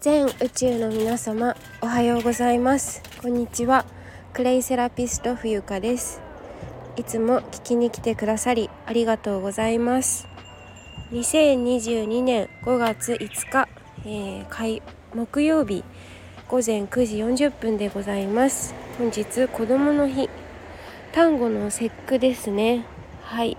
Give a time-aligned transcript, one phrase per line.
[0.00, 3.02] 全宇宙の皆様おはようございます。
[3.20, 3.84] こんにちは。
[4.32, 6.20] クレイセラピスト冬香です。
[6.96, 10.28] いつも聞きに来てくださりありがとうございます。
[11.10, 13.68] 2022年5月5日、
[14.06, 14.82] えー、
[15.14, 15.82] 木曜日
[16.46, 18.76] 午前9時40分でございます。
[18.98, 20.30] 本日子供の日。
[21.10, 22.84] 単語の節句ですね。
[23.24, 23.56] はい。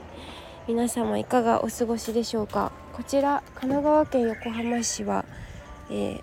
[0.69, 2.71] 皆様いかがお過ごしでしょうか。
[2.93, 5.25] こちら神奈川県横浜市は、
[5.89, 6.21] えー、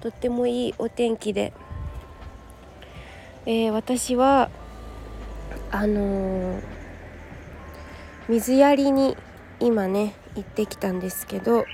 [0.00, 1.52] とってもいいお天気で、
[3.46, 4.50] えー、私は
[5.70, 6.62] あのー、
[8.28, 9.16] 水やりに
[9.60, 11.64] 今ね行ってきたんですけど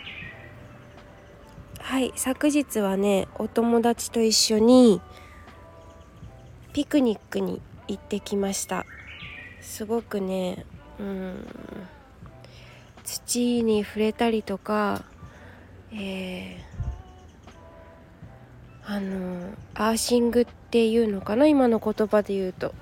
[1.81, 5.01] はい昨日はねお友達と一緒に
[6.73, 8.85] ピクニックに行ってきました。
[9.61, 10.65] すごくね
[11.01, 11.47] うん
[13.05, 15.03] 土に触れたりとか、
[15.93, 16.63] え、
[18.91, 22.75] あのアーシングっていうのかな今の言葉で言うと。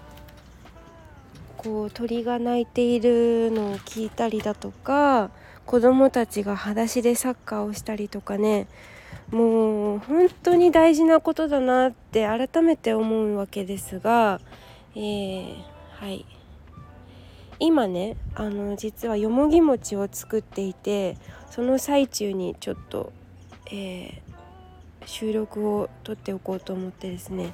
[1.57, 5.31] こう鳥が鳴いているのを聞いたりだとか
[5.65, 8.69] 子供たちが裸足でサッカーをしたりとかね。
[9.33, 14.41] もう本当に大事なことだなって改めて思うわけですが、
[14.95, 15.57] えー、
[15.91, 16.25] はい。
[17.59, 21.17] 今ねあの実はよもぎ餅を作っていて
[21.51, 23.13] その最中にちょっと、
[23.73, 24.26] えー、
[25.07, 27.53] 収録を撮っておこうと思ってですね。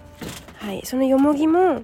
[0.56, 0.83] はい。
[0.84, 1.83] そのよもぎも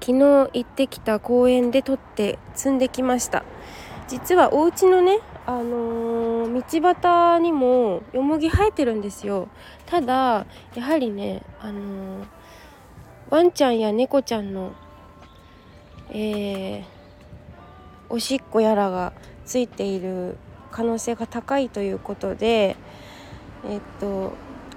[0.00, 0.18] 昨日
[0.52, 3.44] 行ってきた公園で撮って積んできました。
[4.08, 9.48] 実はお家のねあのー、道端にもよもぎ生えてるんですよ。
[9.86, 12.26] ただやはりねあのー、
[13.30, 14.72] ワンちゃんや猫ちゃんの
[16.10, 16.84] えー、
[18.08, 19.12] おしっこやらが
[19.44, 20.36] ついている
[20.70, 22.76] 可能性が高いということで
[23.68, 24.32] えっと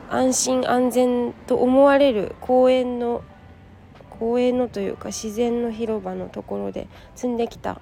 [0.09, 3.23] 安心安全と思われる公園の
[4.09, 7.79] 公園のというか自然の広場のところで積んできた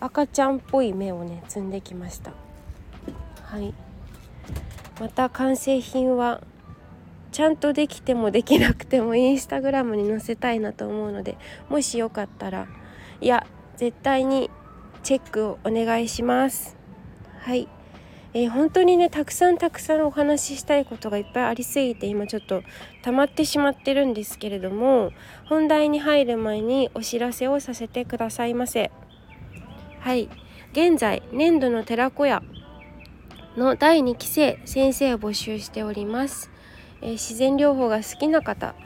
[0.00, 2.32] 赤ちゃんっぽい芽をね積んできました。
[3.42, 3.74] はい。
[5.00, 6.42] また完成品は
[7.30, 11.36] ちゃんとできてもできなくてもインスタグラムに載せたいなと思うので
[11.68, 12.66] もしよかったら
[13.20, 13.46] いや
[13.76, 14.50] 絶対に
[15.02, 16.76] チェックをお願いします。
[17.40, 17.68] はい、
[18.38, 22.62] えー、本当にねたくさんたくさんお話ししたいことがいっぱいありすぎて今ちょっと
[23.02, 25.10] 溜まってしまってるんですけれども
[25.48, 28.92] 本題に入る前にお知らせをさせてくださいませ。
[29.98, 30.28] はい。
[30.70, 32.44] 現在年度の寺子屋
[33.56, 36.52] の第2期生先生を募集しております。
[37.02, 38.76] えー、自然療法が好きな方、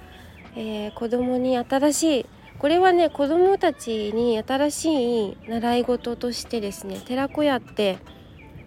[0.56, 2.26] えー、子供に新しい
[2.58, 7.98] これはね子供たちに新しい習い事としてですね寺子屋って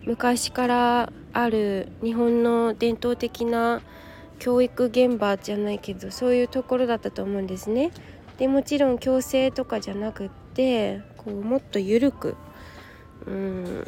[0.06, 3.82] 昔からある日本の伝統的な
[4.40, 7.92] 教育現場じゃないけどそういうところだったと思うんですね。
[8.38, 12.36] でもちろん強制とかじゃなくってこうもっと緩く
[13.26, 13.86] うん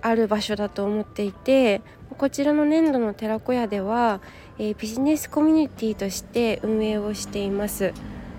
[0.00, 1.82] ある場所だと思っていて
[2.18, 4.20] こちらの年度の寺子屋では、
[4.58, 7.92] えー、ビジネスコミュニティとして運営をしています。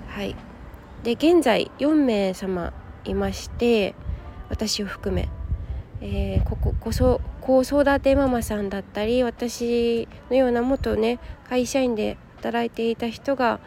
[0.07, 0.35] はい、
[1.03, 2.73] で現在4名様
[3.03, 3.95] いまして
[4.49, 5.27] 私を含め、
[6.01, 11.19] えー、こここそ子育てママさんだったり私のような元ね
[11.49, 13.59] 会社員で働いていた人が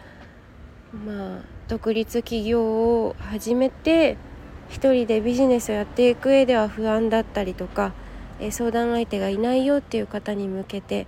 [0.92, 4.16] まあ独立起業を始めて
[4.68, 7.92] 一人でビジネスをやっていく上では不安だったりとか
[8.40, 11.06] え相談相手がいないよっていう方に向けて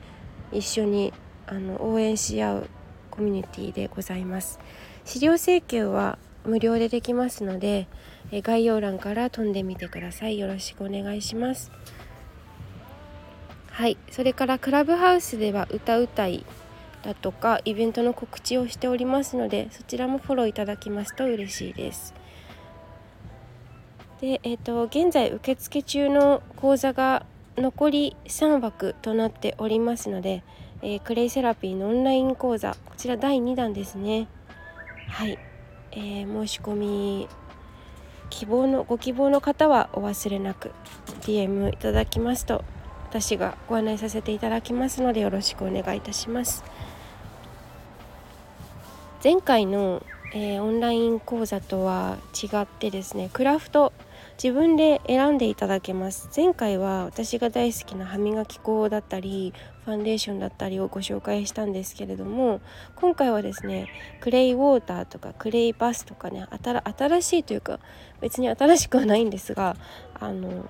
[0.53, 1.13] 一緒に
[1.47, 2.71] あの応援し合う
[3.11, 4.59] コミュニティでございます。
[5.05, 7.87] 資料請求は無料でできますので、
[8.33, 10.39] え概要欄から飛んでみてください。
[10.39, 11.71] よろしくお願いします。
[13.71, 13.97] はい。
[14.11, 16.45] それからクラブハウスでは歌うたい
[17.03, 22.15] だとかイベントの告知をしておりますのでそちらもフォローいただきますと嬉しいです。
[24.21, 27.25] で、えーと、現在受付中の講座が
[27.57, 30.43] 残り3枠となっておりますので、
[30.83, 34.29] えー、クレイセラピーのオンライン講座こちら第2弾ですね。
[35.09, 35.39] はい、
[35.93, 37.29] えー、申し込み
[38.31, 40.71] 希望のご希望の方はお忘れなく
[41.23, 42.65] DM いただきますと
[43.11, 46.63] 私がご案内させていただきますのでよろしくお願いいたします。
[49.23, 53.93] 前回の、えー、オンライン講座とは違ってですねクラフト
[54.43, 56.31] 自分で選んでいただけます。
[56.35, 59.53] 前回は私が大好きな歯磨き粉だったり
[59.91, 62.61] ファンデーションだったりをご紹介したんですけれども
[62.95, 63.89] 今回はですね
[64.21, 66.47] クレイウォーターとかクレイバスとかね
[66.93, 67.81] 新しいというか
[68.21, 69.77] 別に新しくはないんですが
[70.19, 70.69] あの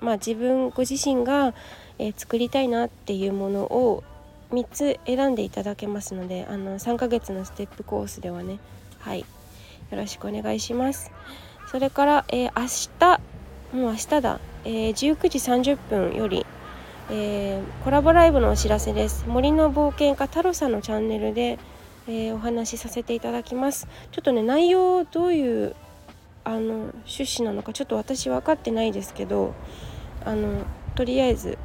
[0.00, 1.54] まあ、自分ご自身が、
[2.00, 4.02] えー、作りたいなっていうものを
[4.50, 8.58] 3つ選んでいただけますのであの3ヶ月のステップコースではね
[8.98, 9.26] はいよ
[9.92, 11.12] ろしくお願いします。
[11.70, 12.66] それから、えー、明
[12.98, 13.20] 日
[13.72, 15.38] もう明日だ、えー、19時
[15.74, 16.44] 30分より、
[17.14, 19.26] えー、コラボライブのお知らせです。
[19.28, 21.58] 森の冒険家太郎さんのチャンネルで、
[22.08, 23.86] えー、お話しさせていただきます。
[24.12, 25.76] ちょっとね内容どういう
[26.44, 29.54] あの趣旨なのかちょっと私分かってないですけど
[30.24, 30.64] あの
[30.94, 31.58] とりあえず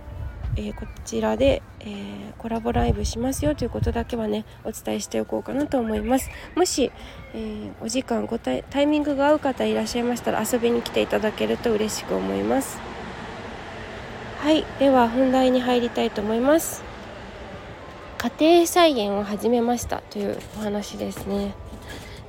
[0.58, 3.56] えー、こちらで、えー、コラボライブしますよ。
[3.56, 6.30] ということだけはねお伝えしておこうかなと思います。
[6.56, 6.92] もし、
[7.34, 12.97] えー、お時間ごタイミングが合う方いらっしゃいましたら遊びに来ていただけると嬉しく思います。
[14.40, 14.64] はい。
[14.80, 16.84] では本題に入りたいと思います。
[18.20, 21.56] 家庭菜園を始めましたというお話ですね。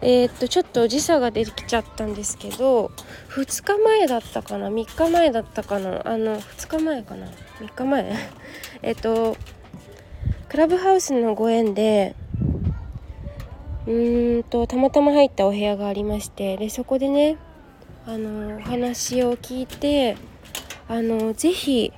[0.01, 2.93] えー、っとちょっと時差が出てきちゃったんですけど
[3.31, 6.01] 2日前だったかな？3日前だったかな？
[6.09, 7.27] あの2日前かな
[7.61, 8.17] ？3日前？
[8.83, 9.37] えっと
[10.49, 12.15] クラブハウスのご縁で
[13.87, 17.37] うーんとたまたま入ったお部屋がありましてでそこでね
[18.07, 20.17] あのお話を聞いて
[20.89, 21.93] あのぜひ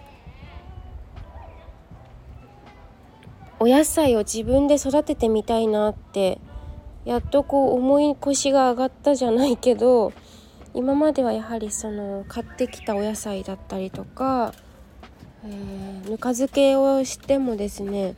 [3.61, 6.41] お野菜を自分で育ててみたいなって
[7.05, 10.13] やっとこう重い腰が上がったじゃないけど
[10.75, 14.55] 今まではやはりその買ってきたお野菜だったりとか、
[15.45, 18.17] えー、ぬか漬けをしてもですね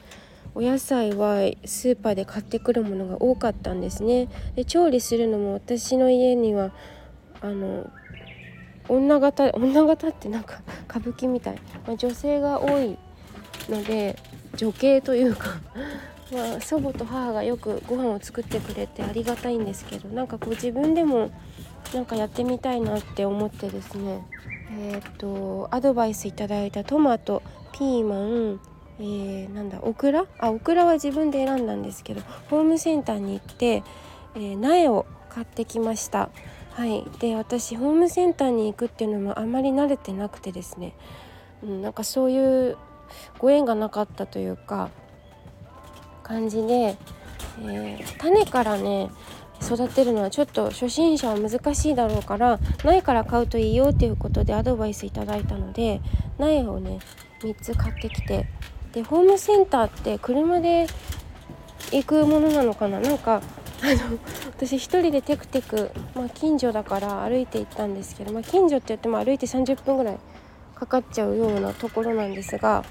[0.54, 4.28] お野菜はスーパーで買ってくるものが多かったんですね。
[4.54, 6.72] で調理するのも私の家には
[7.40, 7.90] あの
[8.88, 11.54] 女型女型ってなんか歌舞伎みたい、
[11.86, 12.98] まあ、女性が多い
[13.68, 14.16] ので
[14.56, 15.48] 女系というか
[16.32, 21.30] まあ、祖母と母がよくご飯を作ってくれてありがたいんですけどなんかこう自分でも
[21.92, 24.24] なんかやってみたいなって思ってですね。
[24.74, 27.42] えー、っとアドバイスいただいたトマト
[27.72, 28.60] ピーマン
[28.98, 30.26] えー、なんだオクラ？
[30.38, 33.82] あオクラは自分で選んだんですけどホームセンターに行って、
[34.36, 36.28] えー、苗を買ってきました。
[36.72, 37.04] はい。
[37.18, 40.94] で私ホームセンターに行くっていうのもあまり慣れてなくてですね、
[41.62, 42.76] うん、なんかそういう
[43.38, 44.90] ご縁がなかったというか
[46.22, 46.96] 感じで、
[47.60, 49.10] えー、種からね
[49.62, 56.00] 育てるのはちょっと初心者は難しいだろうから苗から買うといいよっていうことでアドバイスいただいたので
[56.38, 56.98] 苗をね
[57.40, 58.46] 3つ買ってきて
[58.92, 60.86] でホームセンターって車で
[61.92, 63.00] 行くものなのかな？
[63.00, 63.42] なんか
[63.82, 64.18] あの
[64.56, 70.18] 私一人でテクテク、まあ、近所だから歩いて行ったんですけど、まあ、近所って言っても歩いて30分ぐらい
[70.74, 72.84] かかっちゃうようなところなんですが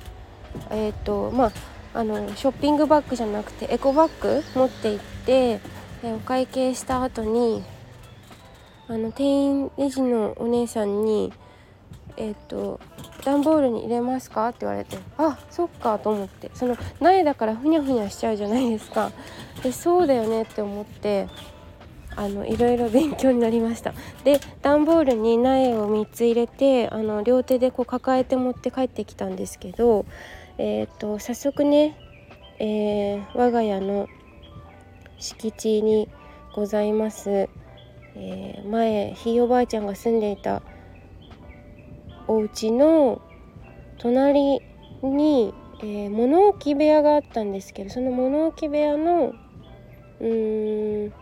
[0.70, 1.52] えっ、ー、とまあ
[1.94, 5.60] あのショッピングバッグじゃなくてエコバッグ持って行って
[6.04, 7.64] お会計した後に
[8.88, 11.34] あの店員レジのお姉さんに
[12.18, 12.80] 「えっ、ー、と
[13.24, 16.52] 段ボールに入れますか?」って言われてあそっかと思って。
[16.54, 19.12] その苗だからふにゃふにゃしちゃうじゃないですか。
[19.64, 21.28] でそうだよねって思って
[22.16, 23.94] あのいろいろ勉強になりました。
[24.24, 30.06] で段ボールに苗を3つ入れてあの両手でこう抱えて持って帰ってきたんですけど
[30.64, 31.98] えーと、早速ね、
[32.60, 34.08] えー、我が家の
[35.18, 36.08] 敷地に
[36.54, 37.50] ございます、
[38.16, 40.62] えー、前ひいおばあちゃんが住んでいた
[42.32, 43.22] お家の
[43.98, 44.62] 隣
[45.04, 49.34] に、えー、物置部屋があったんですけどその物置部屋の
[50.22, 51.14] うーん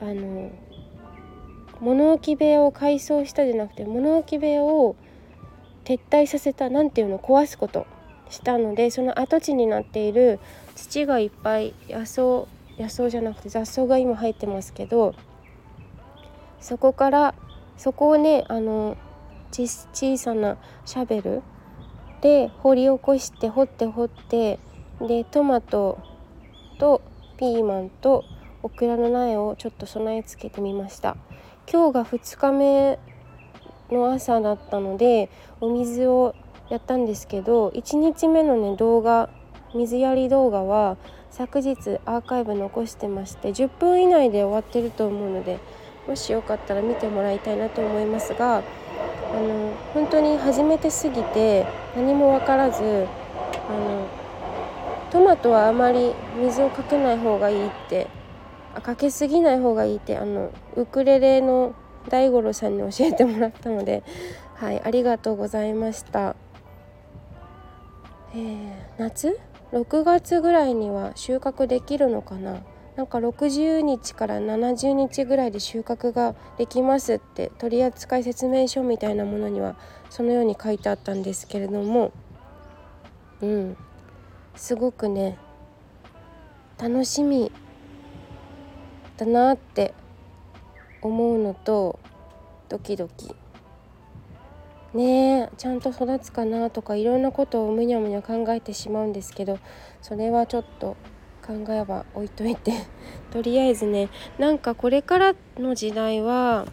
[0.00, 0.52] あの
[1.80, 4.94] 物置部屋を改装したじゃなくて物置部屋を
[5.84, 7.88] 撤退させた何ていうの壊すこと
[8.30, 10.38] したのでその跡地になっている
[10.76, 12.46] 土がいっぱい野草
[12.78, 15.16] 野草じゃなくて雑草が今入ってますけど
[16.60, 17.34] そこから
[17.76, 18.96] そこをねあの
[19.50, 21.42] 小さなシャベル
[22.20, 24.58] で掘り起こして掘って掘って
[25.00, 25.98] でトマト
[26.78, 27.02] と
[27.36, 28.24] ピーマンと
[28.62, 31.16] オクラの苗をちょっと備え付けてみました。
[31.70, 32.98] 今日が2日目
[33.90, 35.28] の朝だったので
[35.60, 36.34] お水を
[36.70, 39.28] やったんですけど1日目のね動画
[39.74, 40.96] 水やり動画は
[41.30, 45.58] 昨日アーカイブ残してまして10分以内で終わってると思うので
[46.06, 48.62] もしよかったら見てもらいたいなと思いますが
[49.38, 51.64] あの本当に初めてすぎて
[51.94, 53.06] 何も分からず
[53.68, 54.08] あの
[55.10, 58.08] トマトはあまり水をかけない方がいいって
[58.74, 61.74] あかけすぎない方がいいってあのウクレレの
[62.08, 64.02] 大五郎さんに教えてもらったので、
[64.56, 66.34] はい、ありがとうございました。
[68.34, 69.38] えー、夏
[69.72, 72.62] ？6月ぐらいには収穫できるのかな？
[72.98, 79.76] なんか60日から70日ぐらいで収穫ができますって取扱説明書みたいなものには
[80.10, 82.10] そのように書いてあったんですけれども
[83.40, 83.76] うん
[84.56, 85.38] すごくね
[86.76, 87.52] 楽しみ
[89.16, 89.94] だなって
[91.00, 92.00] 思うのと
[92.68, 93.32] ドキドキ。
[94.92, 99.58] ねえちゃんと育つかなとかいろんなことをむにゃむにゃ考えてしまうんですけど
[100.00, 100.96] それはちょっと
[101.48, 102.74] 考えは置いといて
[103.32, 106.66] とりあえずねなんかこれからの時代は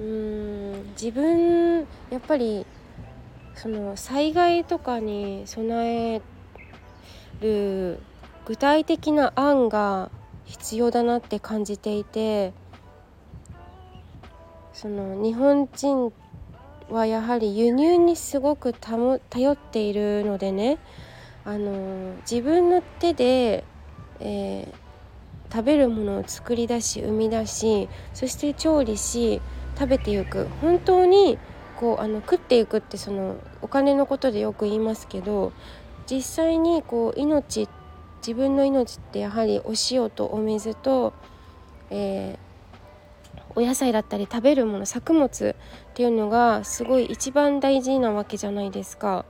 [0.00, 2.66] うーん自分やっぱり
[3.54, 6.20] その災害とかに備え
[7.40, 8.00] る
[8.46, 10.10] 具体的な案が
[10.44, 12.52] 必要だなって感じていて
[14.72, 16.12] その日本人
[16.90, 19.20] はやはり輸入にすごく頼
[19.52, 20.78] っているのでね
[21.50, 23.64] あの自分の手で、
[24.20, 29.42] えー、食べるものを作り出し生み出しそして調理し
[29.76, 31.38] 食べていく本当に
[31.76, 35.52] こうあの食っていくってそのお金のことでよく言いますけど
[36.08, 37.68] 実際にこう命
[38.18, 41.12] 自分の命ってやはりお塩とお水と、
[41.90, 49.24] えー、お野菜だったり食べるもの作物っていうのがすごい一番大事なわけじゃないですか。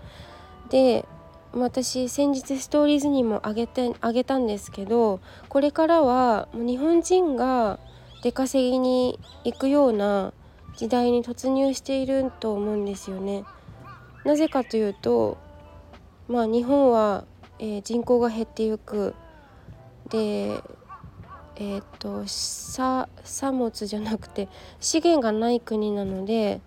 [0.69, 1.07] で
[1.53, 7.81] 私先日ストーリーズにもあげてあげたんですけどこれからはもう日本人が
[8.23, 10.33] 出稼ぎに行くような
[10.77, 13.45] 時代に突入していると思うんですよね。
[14.25, 15.39] なぜかというと
[16.29, 17.25] まあ日本は、
[17.59, 19.15] えー、人口が減っていく
[20.09, 20.61] で
[21.57, 26.61] えっ、ー、とさ作物じゃなくて資源がない国なので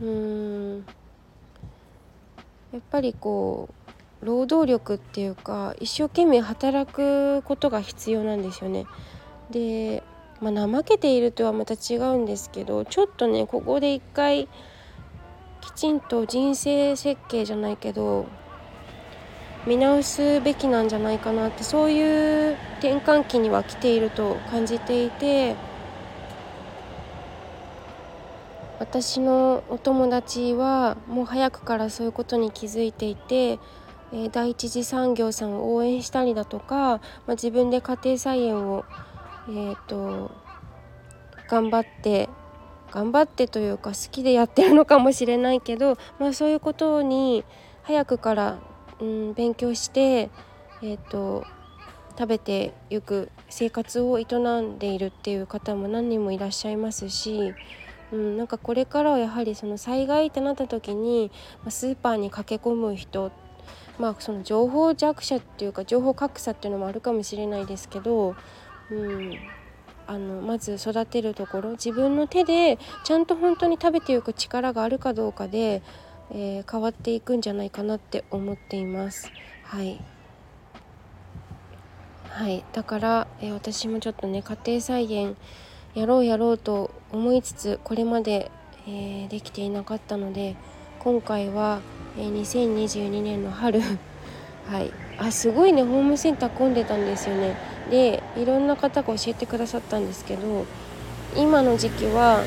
[0.00, 0.86] うーん
[2.72, 3.77] やっぱりこう
[4.22, 8.86] 労働力っていうか一生懸命働くことが必要なんですよね。
[9.50, 10.02] で、
[10.40, 14.48] まあ、怠けているとはまた違うんですけどちょっとねここで一回
[15.60, 18.26] きちんと人生設計じゃないけど
[19.66, 25.56] 見直すべきなんじゃないかなってそういう転換期には来ていると感じていて
[28.78, 33.58] 私のお友達はもう早くからそういうことに気づいていて
[34.12, 36.98] え第一次産業さんを応援したりだとか、ま
[37.28, 38.84] あ、自分で家庭菜園を、
[39.48, 40.30] えーと、
[41.48, 42.28] 頑張って
[42.90, 47.44] 頑張ってというか好きでやってるのかもしれないけど、まあ、そういうことに
[47.82, 48.58] 早くから、
[49.00, 50.30] うん、勉強して、
[50.82, 51.44] えーと、
[52.18, 54.24] 食べていく生活を営
[54.62, 57.54] んでいるっていう方も何人もいらっしゃいますし。
[58.10, 61.30] うん、なんかこれからはやはりその災害ってなった時に
[61.68, 63.32] スーパーに駆け込む人っ
[63.98, 68.36] まあその情報弱者っていうか情報格差っていうのもあるかもしれないですけど、
[68.90, 69.38] うん、
[70.06, 71.70] あのまず育てるところ。
[71.72, 75.82] 自分の手でちゃんと本当に食べていく力があるかどうかで、
[76.30, 79.30] えー、変わっていくんじゃないかなって思っています。
[79.64, 80.00] はい。
[82.30, 85.36] はい、だから、えー、私もちょっとね家庭菜園
[85.94, 88.52] やろうやろうと思いつつこれまで、
[88.86, 90.54] えー、できていなかったので
[91.00, 91.80] 今回は
[92.16, 93.80] えー、2022年の春。
[94.70, 94.92] はい。
[95.18, 95.82] あすごいね。
[95.82, 97.56] ホームセンター混んでたんですよね。
[97.90, 100.66] でいろんな方が教えてくださったんですけど
[101.36, 102.42] 今の時期はう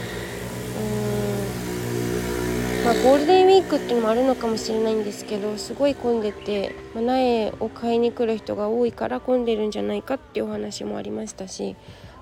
[2.83, 11.75] んまあゴールデンウィークっていうのもあるのかもしれないんですけどすごい混んでて、まあ、苗を買いに来る人が多いから混んでるんじゃないかっていうお話もありましたし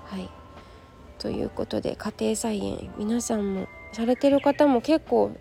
[0.06, 0.28] はい。
[1.18, 5.32] ということで家庭菜園皆さんもされてる方も結構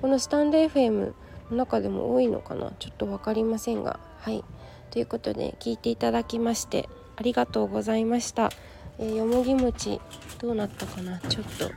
[0.00, 1.12] このスタンド FM
[1.50, 2.72] 中でも多いのかな？
[2.78, 4.00] ちょっと分かりませんが。
[4.18, 4.44] はい。
[4.90, 8.50] ということで聞いていただきましてありがとうございました、
[8.98, 10.00] えー、よもぎ餅
[10.38, 11.18] どうなったかな？
[11.20, 11.70] ちょっと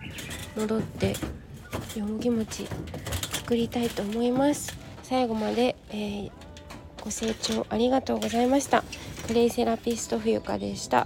[0.59, 1.15] 戻って
[1.97, 2.67] よもぎ餅
[3.33, 4.77] 作りたいと思います。
[5.03, 6.31] 最後まで、えー、
[7.03, 8.83] ご清聴ありがとうございました。
[9.27, 11.05] クレイセラピスト冬香でした。